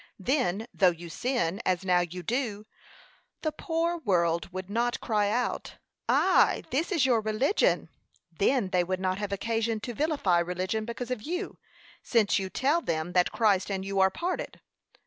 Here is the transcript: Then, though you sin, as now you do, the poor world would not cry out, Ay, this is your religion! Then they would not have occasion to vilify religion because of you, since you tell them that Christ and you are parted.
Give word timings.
Then, 0.17 0.65
though 0.73 0.89
you 0.89 1.09
sin, 1.09 1.61
as 1.63 1.85
now 1.85 1.99
you 1.99 2.23
do, 2.23 2.65
the 3.43 3.51
poor 3.51 3.97
world 3.99 4.51
would 4.51 4.67
not 4.67 4.99
cry 4.99 5.29
out, 5.29 5.75
Ay, 6.09 6.63
this 6.71 6.91
is 6.91 7.05
your 7.05 7.21
religion! 7.21 7.87
Then 8.31 8.69
they 8.69 8.83
would 8.83 8.99
not 8.99 9.19
have 9.19 9.31
occasion 9.31 9.79
to 9.81 9.93
vilify 9.93 10.39
religion 10.39 10.85
because 10.85 11.11
of 11.11 11.21
you, 11.21 11.59
since 12.01 12.39
you 12.39 12.49
tell 12.49 12.81
them 12.81 13.13
that 13.13 13.31
Christ 13.31 13.69
and 13.69 13.85
you 13.85 13.99
are 13.99 14.09
parted. 14.09 14.59